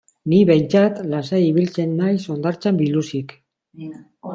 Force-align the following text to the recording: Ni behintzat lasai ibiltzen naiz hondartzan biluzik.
Ni 0.31 0.37
behintzat 0.49 0.97
lasai 1.11 1.43
ibiltzen 1.51 1.95
naiz 2.01 2.17
hondartzan 2.37 2.85
biluzik. 2.85 3.41